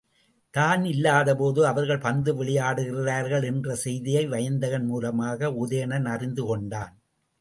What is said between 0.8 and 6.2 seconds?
இல்லாதபோது அவர்கள் பந்து விளையாடுகிறார்கள் என்ற செய்தியை வயந்தகன் மூலமாக உதயணன்